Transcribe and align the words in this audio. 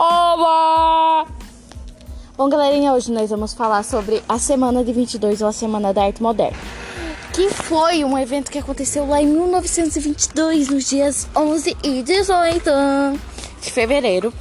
Olá! 0.00 1.26
Bom, 2.36 2.48
galerinha, 2.48 2.92
hoje 2.92 3.10
nós 3.10 3.30
vamos 3.30 3.52
falar 3.52 3.82
sobre 3.82 4.22
a 4.28 4.38
Semana 4.38 4.84
de 4.84 4.92
22 4.92 5.42
ou 5.42 5.48
a 5.48 5.52
Semana 5.52 5.92
da 5.92 6.04
Arte 6.04 6.22
Moderna. 6.22 6.56
Que 7.34 7.50
foi 7.50 8.04
um 8.04 8.16
evento 8.16 8.48
que 8.48 8.60
aconteceu 8.60 9.08
lá 9.08 9.20
em 9.20 9.26
1922, 9.26 10.68
nos 10.68 10.88
dias 10.88 11.26
11 11.34 11.76
e 11.82 12.02
18 12.04 12.70
de 13.60 13.72
fevereiro. 13.72 14.32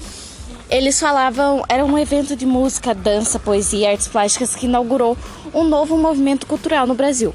Eles 0.70 1.00
falavam, 1.00 1.64
era 1.68 1.84
um 1.84 1.98
evento 1.98 2.36
de 2.36 2.46
música, 2.46 2.94
dança, 2.94 3.40
poesia 3.40 3.90
artes 3.90 4.08
plásticas 4.08 4.56
que 4.56 4.68
inaugurou 4.68 5.18
um 5.56 5.64
novo 5.64 5.98
movimento 5.98 6.46
cultural 6.46 6.86
no 6.86 6.94
Brasil. 6.94 7.34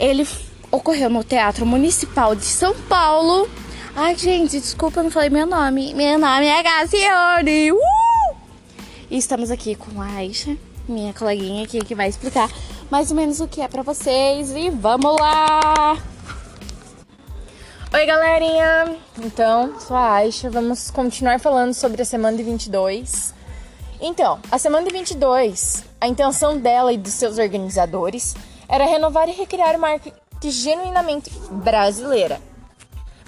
Ele 0.00 0.26
ocorreu 0.70 1.10
no 1.10 1.22
Teatro 1.22 1.66
Municipal 1.66 2.34
de 2.34 2.46
São 2.46 2.74
Paulo. 2.88 3.46
Ai, 3.98 4.14
gente, 4.14 4.60
desculpa, 4.60 5.02
não 5.02 5.10
falei 5.10 5.30
meu 5.30 5.46
nome. 5.46 5.94
Meu 5.94 6.18
nome 6.18 6.44
é 6.44 6.62
Gacione. 6.62 7.72
Uh! 7.72 7.78
E 9.10 9.16
estamos 9.16 9.50
aqui 9.50 9.74
com 9.74 10.02
a 10.02 10.16
Aisha, 10.16 10.54
minha 10.86 11.14
coleguinha 11.14 11.64
aqui, 11.64 11.78
que 11.78 11.94
vai 11.94 12.06
explicar 12.06 12.50
mais 12.90 13.10
ou 13.10 13.16
menos 13.16 13.40
o 13.40 13.48
que 13.48 13.62
é 13.62 13.68
pra 13.68 13.82
vocês. 13.82 14.50
E 14.50 14.68
vamos 14.68 15.16
lá! 15.18 15.96
Oi, 17.94 18.04
galerinha! 18.04 18.98
Então, 19.18 19.80
sou 19.80 19.96
a 19.96 20.16
Aisha. 20.16 20.50
Vamos 20.50 20.90
continuar 20.90 21.40
falando 21.40 21.72
sobre 21.72 22.02
a 22.02 22.04
semana 22.04 22.36
de 22.36 22.42
22. 22.42 23.32
Então, 23.98 24.38
a 24.52 24.58
semana 24.58 24.86
de 24.86 24.92
22, 24.92 25.84
a 25.98 26.06
intenção 26.06 26.58
dela 26.58 26.92
e 26.92 26.98
dos 26.98 27.14
seus 27.14 27.38
organizadores 27.38 28.36
era 28.68 28.84
renovar 28.84 29.26
e 29.30 29.32
recriar 29.32 29.74
uma 29.74 29.88
arte 29.88 30.12
genuinamente 30.42 31.30
brasileira. 31.50 32.38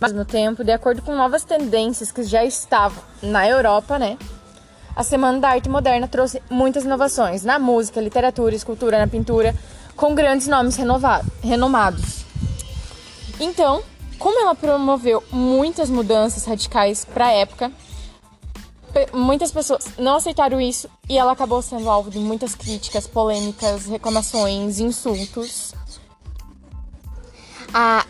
Mas, 0.00 0.12
no 0.12 0.24
tempo, 0.24 0.62
de 0.62 0.72
acordo 0.72 1.02
com 1.02 1.14
novas 1.14 1.44
tendências 1.44 2.12
que 2.12 2.22
já 2.22 2.44
estavam 2.44 3.02
na 3.22 3.48
Europa, 3.48 3.98
né? 3.98 4.16
a 4.98 5.04
Semana 5.04 5.38
da 5.38 5.50
Arte 5.50 5.68
Moderna 5.68 6.08
trouxe 6.08 6.42
muitas 6.50 6.82
inovações 6.82 7.44
na 7.44 7.56
música, 7.56 8.00
literatura, 8.00 8.52
escultura, 8.52 8.98
na 8.98 9.06
pintura, 9.06 9.54
com 9.94 10.12
grandes 10.12 10.48
nomes 10.48 10.76
renomados. 11.40 12.24
Então, 13.38 13.80
como 14.18 14.40
ela 14.40 14.56
promoveu 14.56 15.22
muitas 15.30 15.88
mudanças 15.88 16.44
radicais 16.44 17.04
para 17.04 17.26
a 17.26 17.32
época, 17.32 17.70
muitas 19.12 19.52
pessoas 19.52 19.86
não 19.96 20.16
aceitaram 20.16 20.60
isso 20.60 20.90
e 21.08 21.16
ela 21.16 21.30
acabou 21.30 21.62
sendo 21.62 21.88
alvo 21.88 22.10
de 22.10 22.18
muitas 22.18 22.56
críticas, 22.56 23.06
polêmicas, 23.06 23.86
reclamações, 23.86 24.80
insultos. 24.80 25.72
A 27.72 28.04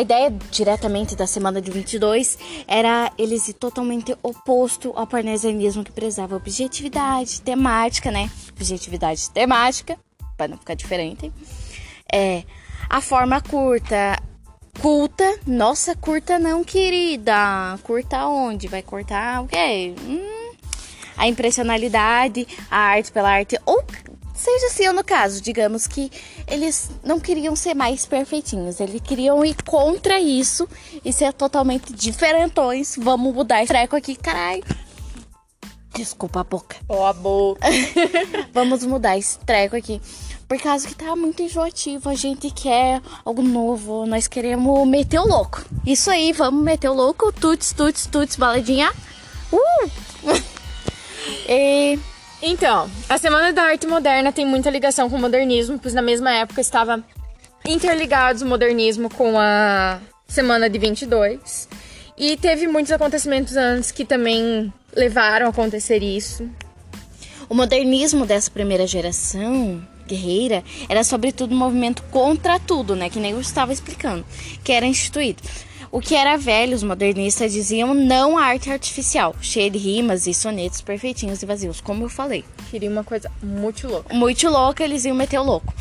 a 0.00 0.02
ideia 0.02 0.30
diretamente 0.50 1.14
da 1.14 1.26
semana 1.26 1.60
de 1.60 1.70
22 1.70 2.38
era 2.66 3.12
eles 3.18 3.48
ir 3.48 3.52
totalmente 3.52 4.16
oposto 4.22 4.94
ao 4.96 5.06
parnesianismo 5.06 5.84
que 5.84 5.92
prezava 5.92 6.36
objetividade, 6.36 7.42
temática, 7.42 8.10
né? 8.10 8.30
Objetividade 8.50 9.28
temática, 9.30 9.98
para 10.38 10.48
não 10.48 10.56
ficar 10.56 10.72
diferente. 10.72 11.30
É, 12.10 12.44
a 12.88 13.02
forma 13.02 13.42
curta, 13.42 14.18
culta, 14.80 15.38
nossa, 15.46 15.94
curta 15.94 16.38
não, 16.38 16.64
querida. 16.64 17.78
Curta 17.82 18.26
onde? 18.26 18.68
Vai 18.68 18.82
cortar 18.82 19.42
o 19.42 19.48
quê? 19.48 19.94
Hum, 20.02 20.54
a 21.14 21.28
impressionalidade, 21.28 22.48
a 22.70 22.78
arte 22.78 23.12
pela 23.12 23.30
arte, 23.30 23.60
ou 23.66 23.84
Seja 24.40 24.68
assim 24.68 24.88
no 24.88 25.04
caso, 25.04 25.42
digamos 25.42 25.86
que 25.86 26.10
eles 26.46 26.90
não 27.04 27.20
queriam 27.20 27.54
ser 27.54 27.74
mais 27.74 28.06
perfeitinhos, 28.06 28.80
eles 28.80 29.02
queriam 29.02 29.44
ir 29.44 29.54
contra 29.64 30.18
isso 30.18 30.66
e 31.04 31.12
ser 31.12 31.34
totalmente 31.34 31.92
diferentões. 31.92 32.96
Vamos 32.96 33.34
mudar 33.34 33.62
esse 33.62 33.68
treco 33.68 33.96
aqui, 33.96 34.16
caralho. 34.16 34.64
Desculpa 35.92 36.40
a 36.40 36.44
boca. 36.44 36.76
Ó, 36.88 37.00
oh, 37.00 37.04
a 37.04 37.12
boca. 37.12 37.68
Vamos 38.54 38.82
mudar 38.86 39.18
esse 39.18 39.38
treco 39.40 39.76
aqui. 39.76 40.00
Por 40.48 40.58
causa 40.58 40.88
que 40.88 40.94
tá 40.94 41.14
muito 41.14 41.42
enjoativo, 41.42 42.08
a 42.08 42.14
gente 42.14 42.50
quer 42.50 43.02
algo 43.22 43.42
novo, 43.42 44.06
nós 44.06 44.26
queremos 44.26 44.88
meter 44.88 45.18
o 45.20 45.26
louco. 45.26 45.62
Isso 45.84 46.10
aí, 46.10 46.32
vamos 46.32 46.64
meter 46.64 46.88
o 46.88 46.94
louco. 46.94 47.30
Tuts, 47.30 47.74
tuts, 47.74 48.06
tuts, 48.06 48.36
baladinha. 48.36 48.90
Uh! 49.52 49.90
e 51.46 51.98
então, 52.42 52.90
a 53.08 53.18
Semana 53.18 53.52
da 53.52 53.62
Arte 53.64 53.86
Moderna 53.86 54.32
tem 54.32 54.46
muita 54.46 54.70
ligação 54.70 55.10
com 55.10 55.16
o 55.16 55.20
modernismo, 55.20 55.78
pois 55.78 55.94
na 55.94 56.02
mesma 56.02 56.32
época 56.32 56.60
estava 56.60 57.02
interligados 57.66 58.42
o 58.42 58.46
modernismo 58.46 59.10
com 59.10 59.38
a 59.38 60.00
Semana 60.26 60.68
de 60.70 60.78
22. 60.78 61.68
E 62.16 62.36
teve 62.36 62.66
muitos 62.66 62.92
acontecimentos 62.92 63.56
antes 63.56 63.90
que 63.90 64.04
também 64.04 64.72
levaram 64.94 65.46
a 65.46 65.50
acontecer 65.50 66.02
isso. 66.02 66.48
O 67.48 67.54
modernismo 67.54 68.24
dessa 68.24 68.50
primeira 68.50 68.86
geração 68.86 69.82
guerreira 70.06 70.62
era 70.88 71.04
sobretudo 71.04 71.54
um 71.54 71.58
movimento 71.58 72.02
contra 72.04 72.58
tudo, 72.58 72.96
né, 72.96 73.08
que 73.08 73.18
nem 73.18 73.32
eu 73.32 73.40
estava 73.40 73.72
explicando, 73.72 74.24
que 74.64 74.72
era 74.72 74.86
instituído. 74.86 75.42
O 75.92 76.00
que 76.00 76.14
era 76.14 76.36
velho, 76.36 76.76
os 76.76 76.84
modernistas 76.84 77.52
diziam 77.52 77.92
não 77.94 78.38
à 78.38 78.44
arte 78.44 78.70
artificial, 78.70 79.34
cheia 79.40 79.68
de 79.68 79.76
rimas 79.76 80.28
e 80.28 80.32
sonetos 80.32 80.80
perfeitinhos 80.80 81.42
e 81.42 81.46
vazios, 81.46 81.80
como 81.80 82.04
eu 82.04 82.08
falei. 82.08 82.44
Queria 82.70 82.88
uma 82.88 83.02
coisa 83.02 83.28
muito 83.42 83.88
louca. 83.88 84.14
Muito 84.14 84.48
louca, 84.48 84.84
eles 84.84 85.04
iam 85.04 85.16
meter 85.16 85.40
o 85.40 85.42
louco. 85.42 85.74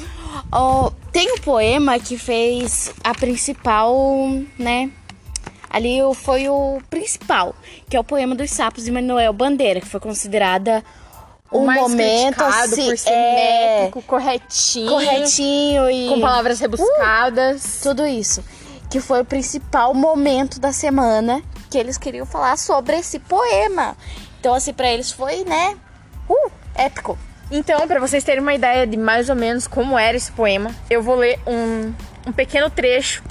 Oh, 0.52 0.92
tem 1.12 1.32
um 1.32 1.38
poema 1.38 2.00
que 2.00 2.18
fez 2.18 2.92
a 3.04 3.14
principal, 3.14 3.96
né? 4.58 4.90
Ali 5.70 6.00
foi 6.16 6.50
o 6.50 6.82
principal, 6.90 7.54
que 7.88 7.96
é 7.96 8.00
o 8.00 8.04
poema 8.04 8.34
dos 8.34 8.50
sapos 8.50 8.86
de 8.86 8.92
Manuel 8.92 9.32
Bandeira, 9.32 9.80
que 9.80 9.88
foi 9.88 10.00
considerada 10.00 10.84
o, 11.52 11.66
mais 11.66 11.80
momento 11.82 12.42
assim, 12.42 12.88
por 12.88 12.98
ser 12.98 13.12
é... 13.12 13.76
métrico, 13.82 14.02
corretinho, 14.02 14.90
corretinho 14.90 15.90
e 15.92 16.10
com 16.10 16.20
palavras 16.20 16.60
rebuscadas, 16.60 17.64
uh, 17.64 17.84
tudo 17.84 18.08
isso 18.08 18.44
que 18.90 19.00
foi 19.00 19.22
o 19.22 19.26
principal 19.26 19.94
momento 19.94 20.60
da 20.60 20.72
semana 20.72 21.42
que 21.70 21.78
eles 21.78 21.98
queriam 21.98 22.26
falar 22.26 22.58
sobre 22.58 22.98
esse 22.98 23.20
poema. 23.20 23.96
Então, 24.40 24.54
assim, 24.54 24.74
para 24.74 24.90
eles 24.90 25.12
foi, 25.12 25.44
né? 25.44 25.78
Uh, 26.28 26.52
épico. 26.76 27.18
Então, 27.52 27.88
para 27.88 28.00
vocês 28.00 28.24
terem 28.24 28.42
uma 28.42 28.54
ideia 28.54 28.86
de 28.86 28.98
mais 28.98 29.30
ou 29.30 29.36
menos 29.36 29.68
como 29.68 29.98
era 29.98 30.16
esse 30.16 30.32
poema, 30.32 30.72
eu 30.90 31.02
vou 31.02 31.16
ler 31.16 31.40
um, 31.46 31.94
um 32.28 32.32
pequeno 32.32 32.70
trecho 32.70 33.24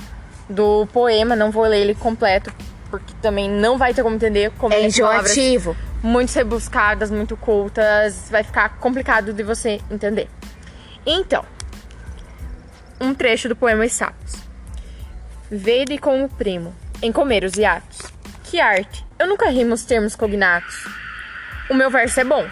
do 0.48 0.86
poema, 0.92 1.36
não 1.36 1.50
vou 1.50 1.64
ler 1.64 1.80
ele 1.80 1.94
completo, 1.94 2.52
porque 2.90 3.12
também 3.20 3.48
não 3.48 3.78
vai 3.78 3.94
ter 3.94 4.02
como 4.02 4.16
entender 4.16 4.52
como 4.58 4.74
é 4.74 4.84
enjoativo. 4.84 5.76
Muito 6.02 6.32
rebuscadas, 6.32 7.10
muito 7.10 7.36
cultas, 7.36 8.28
vai 8.30 8.44
ficar 8.44 8.78
complicado 8.78 9.32
de 9.32 9.42
você 9.42 9.80
entender. 9.90 10.28
Então, 11.04 11.44
um 13.00 13.14
trecho 13.14 13.48
do 13.48 13.56
poema 13.56 13.84
Os 13.84 13.92
Sapos. 15.48 15.62
Vede 15.62 15.98
com 15.98 16.24
o 16.24 16.28
primo, 16.28 16.74
em 17.02 17.10
comer 17.10 17.44
os 17.44 17.54
hiatos. 17.54 17.98
Que 18.44 18.60
arte! 18.60 19.04
Eu 19.18 19.26
nunca 19.26 19.48
rimo 19.50 19.74
os 19.74 19.84
termos 19.84 20.14
cognatos. 20.14 20.86
O 21.68 21.74
meu 21.74 21.90
verso 21.90 22.20
é 22.20 22.24
bom, 22.24 22.46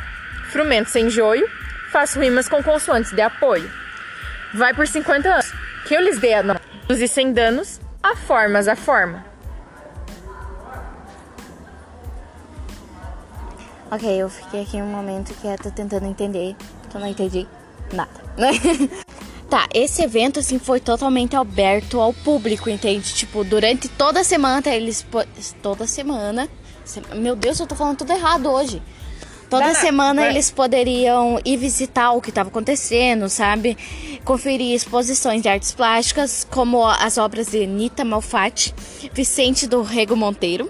frumento 0.51 0.89
sem 0.89 1.09
joio, 1.09 1.49
faço 1.91 2.21
rimas 2.21 2.49
com 2.49 2.63
consoantes 2.63 3.13
de 3.13 3.21
apoio. 3.21 3.71
Vai 4.55 4.75
por 4.75 4.87
50 4.87 5.29
anos, 5.29 5.53
que 5.87 5.95
eu 5.95 6.01
lhes 6.01 6.19
dei 6.19 6.35
a 6.35 6.43
nós 6.43 6.61
e 6.91 7.09
sem 7.09 7.33
danos, 7.33 7.81
a 8.03 8.17
formas 8.17 8.69
a 8.69 8.77
forma. 8.77 9.25
Ok, 13.91 14.11
eu 14.11 14.29
fiquei 14.29 14.63
aqui 14.63 14.77
um 14.79 14.87
momento 14.87 15.33
que 15.35 15.47
eu 15.47 15.57
tô 15.57 15.71
tentando 15.71 16.07
entender, 16.07 16.57
então 16.87 17.01
não 17.01 17.09
entendi 17.09 17.47
nada. 17.93 18.11
Tá, 19.49 19.69
esse 19.73 20.03
evento 20.03 20.41
assim 20.41 20.59
foi 20.59 20.81
totalmente 20.81 21.37
aberto 21.37 22.01
ao 22.01 22.13
público, 22.13 22.69
entende? 22.69 23.15
Tipo, 23.15 23.45
durante 23.45 23.89
toda 23.89 24.21
a 24.21 24.25
semana 24.25 24.63
eles 24.67 25.07
toda 25.63 25.87
semana, 25.87 26.49
meu 27.15 27.37
Deus, 27.37 27.61
eu 27.61 27.67
tô 27.67 27.77
falando 27.77 27.99
tudo 27.99 28.13
errado 28.13 28.51
hoje. 28.51 28.83
Toda 29.49 29.75
semana 29.75 30.23
vai. 30.23 30.31
eles 30.31 30.51
poderiam 30.51 31.41
ir 31.45 31.57
visitar 31.57 32.11
o 32.13 32.21
que 32.21 32.31
estava 32.31 32.49
acontecendo, 32.49 33.29
sabe? 33.29 33.79
Conferir 34.25 34.75
exposições 34.75 35.41
de 35.41 35.49
artes 35.49 35.73
plásticas, 35.73 36.45
como 36.51 36.85
as 36.85 37.17
obras 37.17 37.47
de 37.47 37.65
Nita 37.65 38.05
Malfatti, 38.05 38.75
Vicente 39.13 39.69
do 39.69 39.83
Rego 39.83 40.17
Monteiro, 40.17 40.69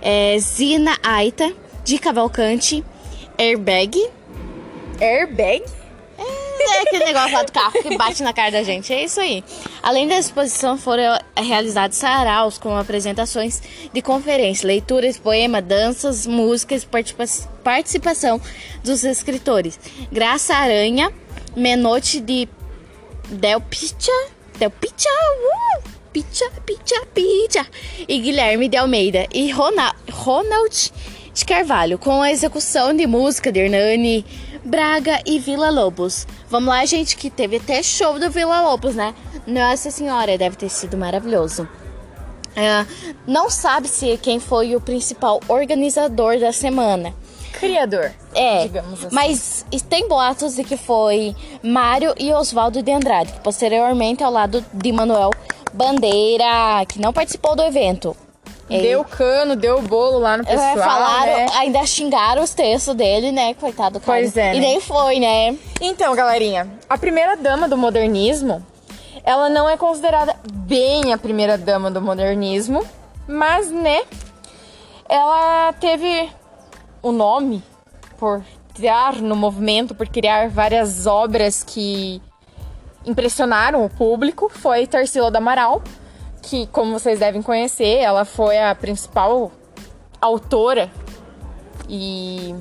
é, 0.00 0.38
Zina 0.38 0.96
Aita, 1.02 1.52
de 1.84 1.98
Cavalcante, 1.98 2.82
Airbag. 3.38 4.08
Airbag? 4.98 5.83
É 6.64 6.82
aquele 6.82 7.04
negócio 7.04 7.32
lá 7.32 7.42
do 7.42 7.52
carro 7.52 7.72
que 7.82 7.96
bate 7.96 8.22
na 8.22 8.32
cara 8.32 8.50
da 8.50 8.62
gente. 8.62 8.92
É 8.92 9.04
isso 9.04 9.20
aí. 9.20 9.44
Além 9.82 10.08
da 10.08 10.18
exposição, 10.18 10.76
foram 10.76 11.18
realizados 11.36 11.96
saraus 11.96 12.58
com 12.58 12.76
apresentações 12.76 13.62
de 13.92 14.02
conferência, 14.02 14.66
leituras, 14.66 15.18
poema, 15.18 15.60
danças, 15.60 16.26
músicas 16.26 16.82
e 16.82 16.88
participação 17.62 18.40
dos 18.82 19.04
escritores. 19.04 19.78
Graça 20.10 20.54
Aranha, 20.54 21.12
Menote 21.56 22.20
de 22.20 22.48
Del 23.28 23.60
Picha, 23.60 24.12
Del 24.58 24.70
Picha, 24.70 25.08
uh, 25.08 25.82
Picha, 26.12 26.50
Picha, 26.64 27.06
Picha, 27.12 27.66
e 28.08 28.18
Guilherme 28.20 28.68
de 28.68 28.76
Almeida, 28.76 29.26
e 29.32 29.50
Ronald, 29.50 29.96
Ronald 30.12 30.92
de 31.34 31.44
Carvalho, 31.44 31.98
com 31.98 32.22
a 32.22 32.30
execução 32.30 32.94
de 32.94 33.08
música 33.08 33.50
de 33.50 33.58
Hernani, 33.58 34.24
Braga 34.64 35.20
e 35.26 35.40
Vila 35.40 35.68
Lobos. 35.68 36.28
Vamos 36.48 36.68
lá, 36.68 36.86
gente, 36.86 37.16
que 37.16 37.28
teve 37.28 37.56
até 37.56 37.82
show 37.82 38.20
do 38.20 38.30
Vila 38.30 38.60
Lobos, 38.60 38.94
né? 38.94 39.12
Nossa 39.44 39.90
Senhora, 39.90 40.38
deve 40.38 40.54
ter 40.54 40.68
sido 40.68 40.96
maravilhoso. 40.96 41.68
É, 42.54 42.86
não 43.26 43.50
sabe 43.50 43.88
se 43.88 44.16
quem 44.18 44.38
foi 44.38 44.76
o 44.76 44.80
principal 44.80 45.40
organizador 45.48 46.38
da 46.38 46.52
semana. 46.52 47.12
Criador. 47.52 48.12
É, 48.32 48.62
digamos 48.62 49.04
assim. 49.04 49.14
mas 49.14 49.66
tem 49.88 50.06
boatos 50.06 50.54
de 50.54 50.62
que 50.62 50.76
foi 50.76 51.34
Mário 51.62 52.14
e 52.16 52.32
Oswaldo 52.32 52.80
de 52.80 52.92
Andrade, 52.92 53.32
que 53.32 53.40
posteriormente, 53.40 54.22
ao 54.22 54.30
lado 54.30 54.64
de 54.72 54.92
Manuel 54.92 55.30
Bandeira, 55.72 56.84
que 56.88 57.00
não 57.00 57.12
participou 57.12 57.56
do 57.56 57.62
evento. 57.62 58.16
Deu 58.68 59.04
cano, 59.04 59.54
deu 59.56 59.82
bolo 59.82 60.18
lá 60.18 60.36
no 60.38 60.42
É, 60.44 60.46
pessoal. 60.46 60.76
falaram, 60.78 61.32
né? 61.32 61.46
ainda 61.56 61.84
xingaram 61.86 62.42
os 62.42 62.54
textos 62.54 62.94
dele, 62.94 63.30
né? 63.30 63.54
Coitado 63.54 63.98
do 63.98 64.04
cara. 64.04 64.18
Pois 64.20 64.36
é, 64.36 64.52
E 64.54 64.60
né? 64.60 64.66
nem 64.68 64.80
foi, 64.80 65.18
né? 65.20 65.56
Então, 65.80 66.14
galerinha, 66.14 66.68
a 66.88 66.96
primeira 66.96 67.36
dama 67.36 67.68
do 67.68 67.76
modernismo, 67.76 68.64
ela 69.22 69.48
não 69.50 69.68
é 69.68 69.76
considerada 69.76 70.34
bem 70.50 71.12
a 71.12 71.18
primeira 71.18 71.58
dama 71.58 71.90
do 71.90 72.00
modernismo, 72.00 72.82
mas, 73.28 73.70
né, 73.70 74.02
ela 75.08 75.72
teve 75.74 76.30
o 77.02 77.12
nome 77.12 77.62
por 78.18 78.42
criar 78.74 79.16
no 79.16 79.36
movimento, 79.36 79.94
por 79.94 80.08
criar 80.08 80.48
várias 80.48 81.06
obras 81.06 81.62
que 81.62 82.20
impressionaram 83.04 83.84
o 83.84 83.90
público, 83.90 84.48
foi 84.48 84.86
Tarsila 84.86 85.30
do 85.30 85.36
Amaral, 85.36 85.82
que, 86.44 86.66
como 86.68 86.98
vocês 86.98 87.18
devem 87.18 87.42
conhecer, 87.42 87.98
ela 87.98 88.24
foi 88.24 88.58
a 88.58 88.74
principal 88.74 89.50
autora 90.20 90.90
e 91.88 92.54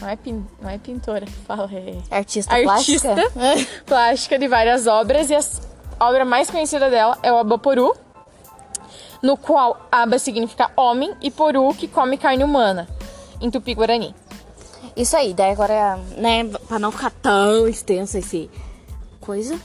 não 0.00 0.08
é, 0.08 0.16
pin... 0.16 0.46
não 0.60 0.70
é 0.70 0.78
pintora, 0.78 1.26
fala, 1.46 1.70
é 1.72 1.96
Artista, 2.10 2.54
artista 2.54 3.14
plástica. 3.14 3.14
plástica 3.86 4.38
de 4.38 4.48
várias 4.48 4.86
obras 4.86 5.30
e 5.30 5.34
a 5.34 6.08
obra 6.08 6.24
mais 6.24 6.50
conhecida 6.50 6.90
dela 6.90 7.18
é 7.22 7.32
o 7.32 7.36
Abaporu, 7.36 7.94
no 9.22 9.36
qual 9.36 9.86
Aba 9.90 10.18
significa 10.18 10.70
homem 10.76 11.14
e 11.22 11.30
Poru 11.30 11.72
que 11.74 11.86
come 11.86 12.18
carne 12.18 12.42
humana, 12.42 12.88
em 13.40 13.50
Tupi-Guarani. 13.50 14.14
Isso 14.96 15.16
aí, 15.16 15.32
daí 15.32 15.52
agora, 15.52 15.96
né, 16.16 16.44
pra 16.66 16.78
não 16.78 16.90
ficar 16.90 17.10
tão 17.10 17.68
extenso 17.68 18.18
esse 18.18 18.50
coisa, 19.20 19.58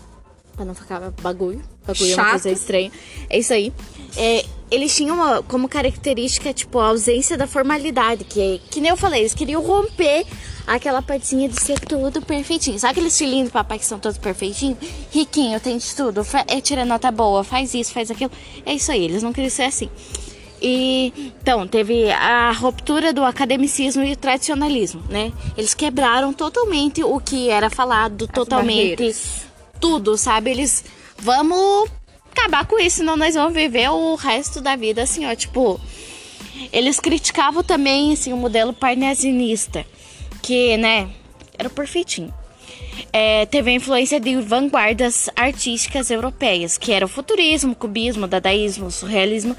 pra 0.56 0.63
não 0.63 0.75
ficar 0.75 1.12
bagulho, 1.21 1.62
bagulho 1.88 2.12
é 2.12 2.16
uma 2.16 2.24
Chato. 2.24 2.31
coisa 2.31 2.51
estranha. 2.51 2.92
É 3.30 3.39
isso 3.39 3.54
aí. 3.54 3.74
É, 4.16 4.45
eles 4.69 4.95
tinham 4.95 5.16
uma- 5.16 5.42
como 5.44 5.68
característica, 5.69 6.54
tipo, 6.54 6.80
a 6.80 6.88
ausência 6.88 7.38
da 7.38 7.48
formalidade, 7.48 8.24
que, 8.24 8.62
que 8.69 8.81
nem 8.81 8.89
eu 8.92 8.98
falei, 8.98 9.22
eles 9.22 9.34
queriam 9.34 9.62
romper 9.63 10.25
aquela 10.66 11.01
partezinha 11.01 11.48
de 11.48 11.62
ser 11.62 11.80
tudo 11.80 12.22
perfeitinho. 12.22 12.78
Sabe 12.78 12.92
aqueles 12.92 13.18
filhinhos 13.18 13.50
do 13.50 13.51
papai 13.54 13.80
que 13.80 13.86
são 13.86 13.98
todos 14.00 14.18
perfeitinhos? 14.18 14.78
Riquinho, 15.12 15.60
tem 15.60 15.78
de 15.78 15.95
tudo, 15.95 16.25
é, 16.48 16.60
tira 16.60 16.84
nota 16.84 17.10
boa, 17.12 17.44
faz 17.44 17.74
isso, 17.74 17.94
faz 17.94 18.12
aquilo. 18.12 18.31
É 18.66 18.74
isso 18.74 18.92
aí, 18.92 19.06
eles 19.06 19.24
não 19.24 19.31
queriam 19.31 19.50
ser 19.50 19.63
assim. 19.63 19.89
E 20.62 21.13
então 21.42 21.68
teve 21.68 22.10
a 22.12 22.51
ruptura 22.51 23.13
do 23.13 23.24
academicismo 23.24 24.04
e 24.04 24.13
o 24.13 24.16
tradicionalismo, 24.18 25.04
né? 25.07 25.31
Eles 25.56 25.74
quebraram 25.75 26.34
totalmente 26.34 27.04
o 27.04 27.19
que 27.19 27.48
era 27.50 27.69
falado, 27.69 28.28
totalmente 28.28 28.95
barreiras. 28.95 29.45
tudo, 29.80 30.18
sabe? 30.18 30.50
Eles 30.50 30.84
vamos 31.17 31.89
acabar 32.31 32.65
com 32.65 32.79
isso, 32.79 32.97
senão 32.97 33.17
nós 33.17 33.35
vamos 33.35 33.53
viver 33.53 33.89
o 33.89 34.15
resto 34.15 34.61
da 34.61 34.75
vida 34.75 35.03
assim, 35.03 35.25
ó, 35.25 35.35
tipo, 35.35 35.79
eles 36.71 36.99
criticavam 36.99 37.63
também 37.63 38.13
assim 38.13 38.33
o 38.33 38.37
modelo 38.37 38.73
parnasinista, 38.73 39.85
que, 40.41 40.77
né, 40.77 41.09
era 41.57 41.69
perfeitinho. 41.69 42.33
É, 43.13 43.45
teve 43.45 43.69
a 43.69 43.73
influência 43.73 44.19
de 44.19 44.35
vanguardas 44.37 45.29
artísticas 45.35 46.09
europeias, 46.09 46.77
que 46.77 46.91
era 46.91 47.05
o 47.05 47.07
futurismo, 47.07 47.75
cubismo, 47.75 48.27
dadaísmo, 48.27 48.89
surrealismo, 48.89 49.55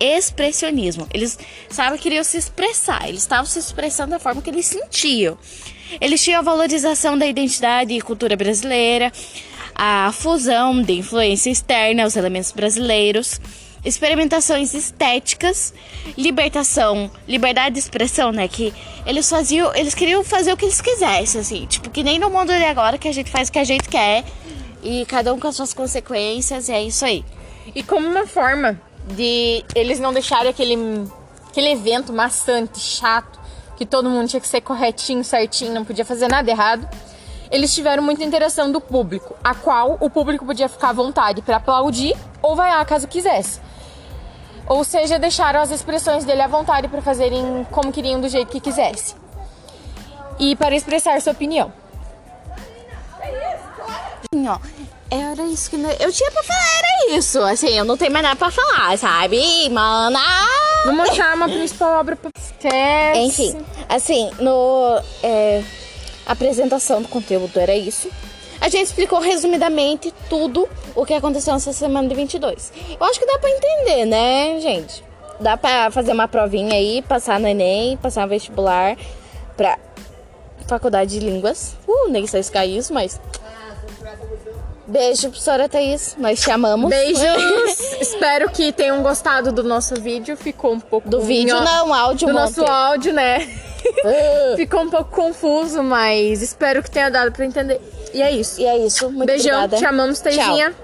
expressionismo. 0.00 1.08
Eles, 1.12 1.38
sabe, 1.68 1.98
queriam 1.98 2.22
se 2.22 2.36
expressar, 2.36 3.08
eles 3.08 3.22
estavam 3.22 3.46
se 3.46 3.58
expressando 3.58 4.10
da 4.10 4.18
forma 4.18 4.40
que 4.40 4.50
eles 4.50 4.66
sentiam. 4.66 5.36
Eles 6.00 6.22
tinham 6.22 6.40
a 6.40 6.42
valorização 6.42 7.18
da 7.18 7.26
identidade 7.26 7.92
e 7.92 8.00
cultura 8.00 8.36
brasileira, 8.36 9.12
a 9.84 10.12
fusão 10.12 10.80
de 10.80 10.92
influência 10.92 11.50
externa 11.50 12.04
aos 12.04 12.14
elementos 12.14 12.52
brasileiros, 12.52 13.40
experimentações 13.84 14.74
estéticas, 14.74 15.74
libertação, 16.16 17.10
liberdade 17.26 17.74
de 17.74 17.80
expressão, 17.80 18.30
né? 18.30 18.46
Que 18.46 18.72
eles 19.04 19.28
faziam, 19.28 19.74
eles 19.74 19.92
queriam 19.92 20.22
fazer 20.22 20.52
o 20.52 20.56
que 20.56 20.66
eles 20.66 20.80
quisessem, 20.80 21.40
assim, 21.40 21.66
tipo, 21.66 21.90
que 21.90 22.04
nem 22.04 22.16
no 22.16 22.30
mundo 22.30 22.52
de 22.52 22.64
agora 22.64 22.96
que 22.96 23.08
a 23.08 23.12
gente 23.12 23.28
faz 23.28 23.48
o 23.48 23.52
que 23.52 23.58
a 23.58 23.64
gente 23.64 23.88
quer 23.88 24.22
e 24.84 25.04
cada 25.06 25.34
um 25.34 25.40
com 25.40 25.48
as 25.48 25.56
suas 25.56 25.74
consequências, 25.74 26.68
e 26.68 26.72
é 26.72 26.80
isso 26.84 27.04
aí. 27.04 27.24
E 27.74 27.82
como 27.82 28.06
uma 28.06 28.24
forma 28.24 28.80
de 29.16 29.64
eles 29.74 29.98
não 29.98 30.12
deixarem 30.12 30.48
aquele, 30.48 30.78
aquele 31.48 31.72
evento 31.72 32.12
maçante, 32.12 32.78
chato, 32.78 33.40
que 33.76 33.84
todo 33.84 34.08
mundo 34.08 34.28
tinha 34.28 34.40
que 34.40 34.46
ser 34.46 34.60
corretinho, 34.60 35.24
certinho, 35.24 35.74
não 35.74 35.84
podia 35.84 36.04
fazer 36.04 36.28
nada 36.28 36.48
errado, 36.48 36.88
eles 37.52 37.74
tiveram 37.74 38.02
muita 38.02 38.24
interação 38.24 38.72
do 38.72 38.80
público, 38.80 39.36
a 39.44 39.54
qual 39.54 39.98
o 40.00 40.08
público 40.08 40.46
podia 40.46 40.70
ficar 40.70 40.88
à 40.88 40.92
vontade 40.94 41.42
para 41.42 41.56
aplaudir 41.56 42.16
ou 42.40 42.56
vaiar 42.56 42.84
caso 42.86 43.06
quisesse. 43.06 43.60
Ou 44.66 44.82
seja, 44.82 45.18
deixaram 45.18 45.60
as 45.60 45.70
expressões 45.70 46.24
dele 46.24 46.40
à 46.40 46.48
vontade 46.48 46.88
para 46.88 47.02
fazerem 47.02 47.66
como 47.70 47.92
queriam, 47.92 48.22
do 48.22 48.28
jeito 48.28 48.50
que 48.50 48.58
quisesse. 48.58 49.14
E 50.38 50.56
para 50.56 50.74
expressar 50.74 51.20
sua 51.20 51.32
opinião. 51.32 51.70
Assim, 53.20 54.48
ó, 54.48 54.58
era 55.10 55.42
isso 55.42 55.68
que 55.68 55.76
eu 55.76 56.10
tinha 56.10 56.30
pra 56.30 56.42
falar, 56.42 56.78
era 56.78 57.18
isso. 57.18 57.38
Assim, 57.42 57.68
eu 57.68 57.84
não 57.84 57.98
tenho 57.98 58.12
mais 58.12 58.24
nada 58.24 58.36
pra 58.36 58.50
falar, 58.50 58.96
sabe, 58.96 59.68
mana? 59.68 60.18
Vamos 60.86 61.10
achar 61.10 61.36
uma 61.36 61.48
principal 61.48 62.00
obra 62.00 62.16
podcast. 62.16 63.18
Enfim, 63.18 63.62
assim, 63.90 64.30
no 64.40 64.98
é, 65.22 65.62
apresentação 66.26 67.02
do 67.02 67.08
conteúdo 67.08 67.58
era 67.58 67.74
isso. 67.74 68.08
A 68.60 68.68
gente 68.68 68.86
explicou 68.86 69.18
resumidamente 69.18 70.14
tudo 70.28 70.68
o 70.94 71.04
que 71.04 71.14
aconteceu 71.14 71.52
nessa 71.52 71.72
semana 71.72 72.08
de 72.08 72.14
22. 72.14 72.72
Eu 72.98 73.06
acho 73.06 73.18
que 73.18 73.26
dá 73.26 73.38
pra 73.38 73.50
entender, 73.50 74.04
né, 74.04 74.60
gente? 74.60 75.04
Dá 75.40 75.56
pra 75.56 75.90
fazer 75.90 76.12
uma 76.12 76.28
provinha 76.28 76.74
aí, 76.74 77.02
passar 77.02 77.40
no 77.40 77.48
Enem, 77.48 77.96
passar 77.96 78.22
no 78.22 78.28
vestibular 78.28 78.96
pra 79.56 79.78
faculdade 80.68 81.18
de 81.18 81.26
línguas. 81.26 81.76
Uh, 81.88 82.08
nem 82.08 82.26
sei 82.26 82.42
se 82.42 82.52
cai 82.52 82.68
isso, 82.68 82.94
mas... 82.94 83.20
Beijo, 84.86 85.30
professora 85.30 85.68
Thaís. 85.68 86.16
Nós 86.18 86.40
te 86.40 86.50
amamos. 86.50 86.90
Beijos! 86.90 87.80
Espero 88.00 88.50
que 88.50 88.72
tenham 88.72 89.02
gostado 89.02 89.50
do 89.50 89.64
nosso 89.64 89.94
vídeo. 90.00 90.36
Ficou 90.36 90.72
um 90.72 90.80
pouco 90.80 91.08
Do 91.08 91.20
vídeo 91.22 91.58
não, 91.60 91.94
áudio 91.94 92.28
do 92.28 92.34
nosso 92.34 92.62
áudio, 92.64 93.12
né? 93.12 93.71
Ficou 94.56 94.82
um 94.82 94.90
pouco 94.90 95.10
confuso, 95.10 95.82
mas 95.82 96.42
espero 96.42 96.82
que 96.82 96.90
tenha 96.90 97.10
dado 97.10 97.32
pra 97.32 97.44
entender. 97.44 97.80
E 98.12 98.22
é 98.22 98.30
isso. 98.30 98.60
E 98.60 98.66
é 98.66 98.76
isso. 98.78 99.10
Muito 99.10 99.26
Beijão, 99.26 99.64
obrigada. 99.64 99.76
te 99.76 99.84
amamos, 99.84 100.20
Tchau. 100.20 100.32
Teizinha. 100.32 100.74